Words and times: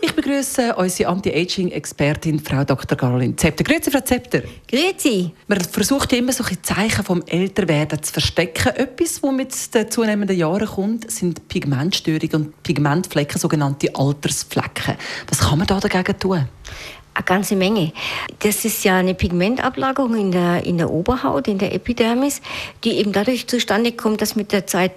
ich 0.00 0.12
begrüße 0.12 0.74
unsere 0.76 1.10
Anti-Aging-Expertin, 1.10 2.40
Frau 2.40 2.64
Dr. 2.64 2.96
Caroline 2.96 3.34
Zepter. 3.36 3.64
Grüezi, 3.64 3.90
Frau 3.90 4.00
Zepter. 4.00 4.42
Grüezi. 4.68 5.32
Man 5.46 5.60
versucht 5.60 6.12
immer, 6.12 6.32
solche 6.32 6.60
Zeichen 6.62 7.04
vom 7.04 7.22
Älterwerden 7.26 8.02
zu 8.02 8.12
verstecken. 8.12 8.68
Etwas, 8.76 9.22
was 9.22 9.32
mit 9.32 9.74
den 9.74 9.90
zunehmenden 9.90 10.36
Jahren 10.36 10.66
kommt, 10.66 11.10
sind 11.10 11.48
Pigmentstörungen 11.48 12.34
und 12.34 12.62
Pigmentflecken, 12.62 13.40
sogenannte 13.40 13.94
Altersflecken. 13.94 14.96
Was 15.28 15.40
kann 15.40 15.58
man 15.58 15.66
da 15.66 15.80
dagegen 15.80 16.18
tun? 16.18 16.48
Eine 17.14 17.24
ganze 17.24 17.56
Menge. 17.56 17.92
Das 18.38 18.64
ist 18.64 18.84
ja 18.84 18.98
eine 18.98 19.14
Pigmentablagerung 19.14 20.14
in 20.14 20.30
der, 20.30 20.64
in 20.64 20.78
der 20.78 20.90
Oberhaut, 20.90 21.48
in 21.48 21.58
der 21.58 21.74
Epidermis, 21.74 22.40
die 22.84 22.92
eben 22.92 23.12
dadurch 23.12 23.48
zustande 23.48 23.92
kommt, 23.92 24.22
dass 24.22 24.36
mit 24.36 24.52
der 24.52 24.68
Zeit 24.68 24.92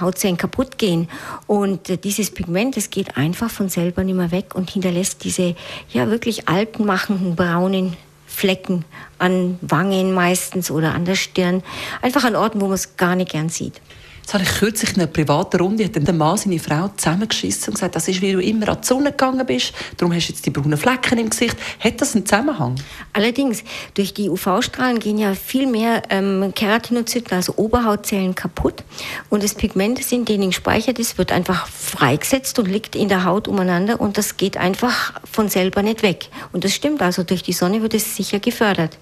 Hautzellen 0.00 0.36
kaputt 0.36 0.78
gehen. 0.78 1.08
Und 1.46 1.88
äh, 1.88 1.96
dieses 1.96 2.30
Pigment, 2.30 2.76
das 2.76 2.90
geht 2.90 3.16
einfach 3.16 3.50
von 3.50 3.68
selber 3.68 4.04
nicht 4.04 4.16
mehr 4.16 4.30
weg 4.30 4.54
und 4.54 4.70
hinterlässt 4.70 5.24
diese 5.24 5.54
ja 5.92 6.08
wirklich 6.08 6.48
altenmachenden 6.48 7.36
braunen 7.36 7.96
Flecken 8.26 8.84
an 9.18 9.58
Wangen 9.62 10.12
meistens 10.12 10.70
oder 10.70 10.94
an 10.94 11.04
der 11.04 11.14
Stirn. 11.14 11.62
Einfach 12.02 12.24
an 12.24 12.36
Orten, 12.36 12.60
wo 12.60 12.66
man 12.66 12.74
es 12.74 12.96
gar 12.96 13.14
nicht 13.14 13.30
gern 13.30 13.48
sieht. 13.48 13.80
Das 14.26 14.34
habe 14.34 14.42
ich 14.42 14.50
kürzlich 14.58 14.90
in 14.90 15.02
einer 15.02 15.06
privaten 15.06 15.60
Runde, 15.60 15.84
hat 15.84 15.94
der 15.94 16.12
Mann 16.12 16.36
seine 16.36 16.58
Frau 16.58 16.88
zusammengeschissen 16.88 17.68
und 17.68 17.74
gesagt, 17.74 17.94
das 17.94 18.08
ist, 18.08 18.20
wie 18.22 18.32
du 18.32 18.42
immer 18.42 18.68
an 18.70 18.78
die 18.82 18.86
Sonne 18.86 19.12
gegangen 19.12 19.46
bist, 19.46 19.72
darum 19.96 20.12
hast 20.12 20.26
du 20.26 20.32
jetzt 20.32 20.44
die 20.44 20.50
braunen 20.50 20.76
Flecken 20.76 21.16
im 21.18 21.30
Gesicht. 21.30 21.56
Hat 21.78 22.00
das 22.00 22.16
einen 22.16 22.26
Zusammenhang? 22.26 22.74
Allerdings, 23.12 23.62
durch 23.94 24.14
die 24.14 24.28
UV-Strahlen 24.28 24.98
gehen 24.98 25.18
ja 25.18 25.36
viel 25.36 25.68
mehr 25.68 26.02
ähm, 26.10 26.52
Keratinozyten, 26.56 27.36
also 27.36 27.54
Oberhautzellen, 27.54 28.34
kaputt. 28.34 28.82
Und 29.30 29.44
das 29.44 29.54
Pigment, 29.54 30.00
das 30.00 30.10
in 30.10 30.24
denen 30.24 30.50
gespeichert 30.50 30.98
ist, 30.98 31.18
wird 31.18 31.30
einfach 31.30 31.68
freigesetzt 31.68 32.58
und 32.58 32.66
liegt 32.66 32.96
in 32.96 33.08
der 33.08 33.22
Haut 33.22 33.46
umeinander 33.46 34.00
und 34.00 34.18
das 34.18 34.36
geht 34.36 34.56
einfach 34.56 35.20
von 35.30 35.48
selber 35.48 35.82
nicht 35.82 36.02
weg. 36.02 36.30
Und 36.52 36.64
das 36.64 36.74
stimmt, 36.74 37.00
also 37.00 37.22
durch 37.22 37.44
die 37.44 37.52
Sonne 37.52 37.80
wird 37.80 37.94
es 37.94 38.16
sicher 38.16 38.40
gefördert 38.40 38.98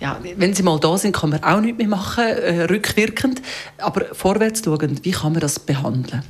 ja, 0.00 0.18
wenn 0.36 0.54
sie 0.54 0.62
mal 0.62 0.78
da 0.78 0.98
sind, 0.98 1.14
kann 1.14 1.30
man 1.30 1.42
auch 1.42 1.60
nichts 1.60 1.78
mehr 1.78 1.88
machen, 1.88 2.24
äh, 2.24 2.64
rückwirkend. 2.64 3.40
Aber 3.78 4.14
vorwärts 4.14 4.62
schauen, 4.64 5.00
wie 5.02 5.10
kann 5.10 5.32
man 5.32 5.40
das 5.40 5.58
behandeln? 5.58 6.22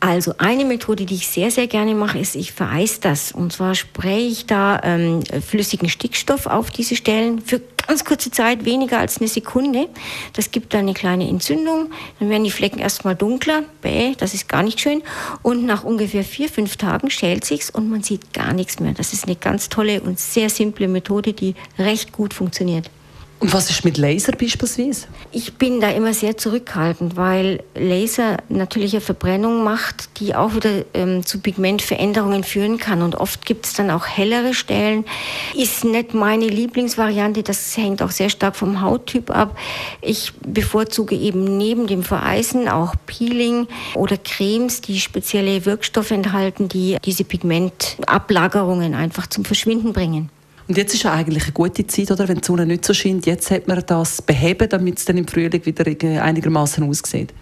Also 0.00 0.34
eine 0.38 0.64
Methode, 0.64 1.06
die 1.06 1.14
ich 1.14 1.28
sehr, 1.28 1.50
sehr 1.50 1.66
gerne 1.66 1.94
mache, 1.94 2.18
ist, 2.18 2.36
ich 2.36 2.52
vereise 2.52 3.00
das. 3.00 3.32
Und 3.32 3.52
zwar 3.52 3.74
spraye 3.74 4.26
ich 4.26 4.46
da 4.46 4.80
ähm, 4.82 5.22
flüssigen 5.24 5.88
Stickstoff 5.88 6.46
auf 6.46 6.70
diese 6.70 6.96
Stellen 6.96 7.40
für 7.40 7.62
ganz 7.86 8.04
kurze 8.04 8.30
Zeit, 8.30 8.64
weniger 8.64 8.98
als 8.98 9.18
eine 9.18 9.28
Sekunde. 9.28 9.88
Das 10.34 10.50
gibt 10.50 10.74
dann 10.74 10.80
eine 10.80 10.94
kleine 10.94 11.28
Entzündung. 11.28 11.90
Dann 12.18 12.28
werden 12.28 12.44
die 12.44 12.50
Flecken 12.50 12.78
erstmal 12.78 13.14
dunkler. 13.14 13.62
Bäh, 13.80 14.14
das 14.18 14.34
ist 14.34 14.48
gar 14.48 14.62
nicht 14.62 14.80
schön. 14.80 15.02
Und 15.42 15.64
nach 15.64 15.84
ungefähr 15.84 16.24
vier, 16.24 16.48
fünf 16.48 16.76
Tagen 16.76 17.10
schält 17.10 17.44
sich's 17.44 17.70
und 17.70 17.88
man 17.88 18.02
sieht 18.02 18.32
gar 18.34 18.52
nichts 18.52 18.80
mehr. 18.80 18.92
Das 18.92 19.12
ist 19.12 19.24
eine 19.24 19.36
ganz 19.36 19.68
tolle 19.68 20.00
und 20.02 20.18
sehr 20.18 20.50
simple 20.50 20.88
Methode, 20.88 21.32
die 21.32 21.54
recht 21.78 22.12
gut 22.12 22.34
funktioniert. 22.34 22.90
Und 23.38 23.52
was 23.52 23.68
ist 23.68 23.84
mit 23.84 23.98
Laser 23.98 24.32
beispielsweise? 24.32 25.08
Ich 25.30 25.54
bin 25.54 25.80
da 25.80 25.90
immer 25.90 26.14
sehr 26.14 26.38
zurückhaltend, 26.38 27.16
weil 27.16 27.62
Laser 27.74 28.38
natürliche 28.48 29.02
Verbrennung 29.02 29.62
macht, 29.62 30.20
die 30.20 30.34
auch 30.34 30.54
wieder 30.54 30.86
ähm, 30.94 31.24
zu 31.24 31.40
Pigmentveränderungen 31.40 32.44
führen 32.44 32.78
kann. 32.78 33.02
Und 33.02 33.14
oft 33.14 33.44
gibt 33.44 33.66
es 33.66 33.74
dann 33.74 33.90
auch 33.90 34.06
hellere 34.06 34.54
Stellen. 34.54 35.04
Ist 35.54 35.84
nicht 35.84 36.14
meine 36.14 36.46
Lieblingsvariante, 36.46 37.42
das 37.42 37.76
hängt 37.76 38.00
auch 38.00 38.10
sehr 38.10 38.30
stark 38.30 38.56
vom 38.56 38.80
Hauttyp 38.80 39.30
ab. 39.30 39.58
Ich 40.00 40.32
bevorzuge 40.40 41.14
eben 41.14 41.58
neben 41.58 41.86
dem 41.86 42.04
Vereisen 42.04 42.68
auch 42.68 42.94
Peeling 43.04 43.68
oder 43.94 44.16
Cremes, 44.16 44.80
die 44.80 44.98
spezielle 44.98 45.66
Wirkstoffe 45.66 46.10
enthalten, 46.10 46.70
die 46.70 46.96
diese 47.04 47.24
Pigmentablagerungen 47.24 48.94
einfach 48.94 49.26
zum 49.26 49.44
Verschwinden 49.44 49.92
bringen. 49.92 50.30
Und 50.68 50.76
jetzt 50.76 50.94
ist 50.94 51.04
ja 51.04 51.12
eigentlich 51.12 51.44
eine 51.44 51.52
gute 51.52 51.86
Zeit, 51.86 52.10
oder? 52.10 52.26
wenn 52.26 52.38
die 52.38 52.44
Sonne 52.44 52.66
nicht 52.66 52.84
so 52.84 52.92
scheint. 52.92 53.24
Jetzt 53.24 53.50
hat 53.50 53.68
man 53.68 53.82
das 53.86 54.20
beheben, 54.20 54.68
damit 54.68 54.98
es 54.98 55.04
dann 55.04 55.16
im 55.16 55.28
Frühling 55.28 55.64
wieder 55.64 55.84
einigermaßen 56.22 56.88
aussieht. 56.88 57.32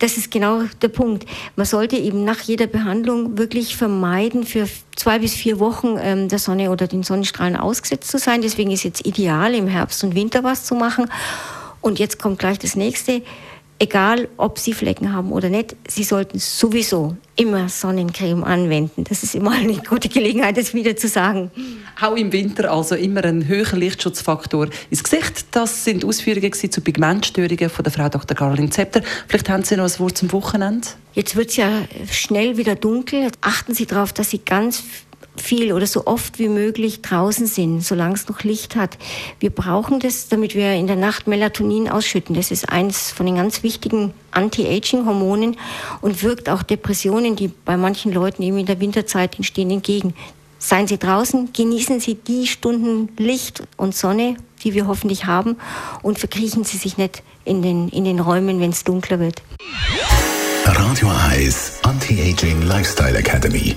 Das 0.00 0.16
ist 0.16 0.32
genau 0.32 0.62
der 0.80 0.88
Punkt. 0.88 1.26
Man 1.54 1.64
sollte 1.64 1.96
eben 1.96 2.24
nach 2.24 2.40
jeder 2.40 2.66
Behandlung 2.66 3.38
wirklich 3.38 3.76
vermeiden, 3.76 4.42
für 4.42 4.68
zwei 4.96 5.20
bis 5.20 5.34
vier 5.34 5.60
Wochen 5.60 5.96
ähm, 6.00 6.28
der 6.28 6.40
Sonne 6.40 6.72
oder 6.72 6.88
den 6.88 7.04
Sonnenstrahlen 7.04 7.54
ausgesetzt 7.54 8.10
zu 8.10 8.18
sein. 8.18 8.42
Deswegen 8.42 8.72
ist 8.72 8.82
jetzt 8.82 9.06
ideal, 9.06 9.54
im 9.54 9.68
Herbst 9.68 10.02
und 10.02 10.16
Winter 10.16 10.42
was 10.42 10.64
zu 10.64 10.74
machen. 10.74 11.08
Und 11.80 12.00
jetzt 12.00 12.18
kommt 12.18 12.40
gleich 12.40 12.58
das 12.58 12.74
nächste 12.74 13.22
egal 13.82 14.28
ob 14.36 14.60
sie 14.60 14.72
Flecken 14.72 15.12
haben 15.12 15.32
oder 15.32 15.48
nicht, 15.48 15.74
sie 15.88 16.04
sollten 16.04 16.38
sowieso 16.38 17.16
immer 17.34 17.68
Sonnencreme 17.68 18.44
anwenden. 18.44 19.02
Das 19.02 19.24
ist 19.24 19.34
immer 19.34 19.50
eine 19.50 19.76
gute 19.88 20.08
Gelegenheit, 20.08 20.56
das 20.56 20.72
wieder 20.72 20.94
zu 20.94 21.08
sagen. 21.08 21.50
Auch 22.00 22.14
im 22.14 22.32
Winter 22.32 22.70
also 22.70 22.94
immer 22.94 23.24
ein 23.24 23.48
höherer 23.48 23.76
Lichtschutzfaktor 23.76 24.68
ins 24.88 25.02
Gesicht. 25.02 25.46
Das 25.50 25.84
sind 25.84 26.04
Ausführungen 26.04 26.52
zu 26.52 26.80
Pigmentstörungen 26.80 27.68
von 27.68 27.82
der 27.82 27.92
Frau 27.92 28.08
Dr. 28.08 28.36
Caroline 28.36 28.70
Zepter. 28.70 29.02
Vielleicht 29.26 29.48
haben 29.48 29.64
Sie 29.64 29.76
noch 29.76 29.92
ein 29.92 29.98
Wort 29.98 30.16
zum 30.16 30.30
Wochenende? 30.30 30.86
Jetzt 31.14 31.34
wird 31.34 31.50
es 31.50 31.56
ja 31.56 31.82
schnell 32.08 32.56
wieder 32.56 32.76
dunkel. 32.76 33.32
Achten 33.40 33.74
Sie 33.74 33.86
darauf, 33.86 34.12
dass 34.12 34.30
Sie 34.30 34.38
ganz 34.38 34.84
viel 35.36 35.72
oder 35.72 35.86
so 35.86 36.06
oft 36.06 36.38
wie 36.38 36.48
möglich 36.48 37.02
draußen 37.02 37.46
sind, 37.46 37.82
solange 37.82 38.14
es 38.14 38.28
noch 38.28 38.42
Licht 38.42 38.76
hat. 38.76 38.98
Wir 39.40 39.50
brauchen 39.50 39.98
das, 40.00 40.28
damit 40.28 40.54
wir 40.54 40.74
in 40.74 40.86
der 40.86 40.96
Nacht 40.96 41.26
Melatonin 41.26 41.88
ausschütten. 41.88 42.34
Das 42.34 42.50
ist 42.50 42.68
eins 42.68 43.10
von 43.10 43.26
den 43.26 43.36
ganz 43.36 43.62
wichtigen 43.62 44.12
Anti-Aging-Hormonen 44.32 45.56
und 46.00 46.22
wirkt 46.22 46.48
auch 46.48 46.62
Depressionen, 46.62 47.36
die 47.36 47.48
bei 47.48 47.76
manchen 47.76 48.12
Leuten 48.12 48.42
eben 48.42 48.58
in 48.58 48.66
der 48.66 48.80
Winterzeit 48.80 49.36
entstehen, 49.36 49.70
entgegen. 49.70 50.14
Seien 50.58 50.86
Sie 50.86 50.98
draußen, 50.98 51.52
genießen 51.52 51.98
Sie 51.98 52.14
die 52.14 52.46
Stunden 52.46 53.08
Licht 53.16 53.64
und 53.76 53.96
Sonne, 53.96 54.36
die 54.62 54.74
wir 54.74 54.86
hoffentlich 54.86 55.24
haben, 55.24 55.56
und 56.02 56.20
verkriechen 56.20 56.62
Sie 56.62 56.76
sich 56.76 56.98
nicht 56.98 57.22
in 57.44 57.62
den, 57.62 57.88
in 57.88 58.04
den 58.04 58.20
Räumen, 58.20 58.60
wenn 58.60 58.70
es 58.70 58.84
dunkler 58.84 59.18
wird. 59.18 59.42
Radio 60.64 61.10
Eyes 61.32 61.80
Anti-Aging 61.82 62.62
Lifestyle 62.62 63.18
Academy. 63.18 63.76